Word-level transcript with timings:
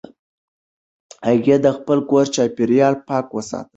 هغې 1.27 1.55
د 1.65 1.67
خپل 1.77 1.97
کور 2.09 2.25
چاپېریال 2.35 2.93
پاک 3.07 3.25
ساتي. 3.49 3.69